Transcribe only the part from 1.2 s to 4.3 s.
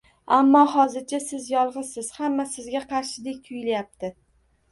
siz yolg’izsiz, hamma sizga qarshidek tuyulayapti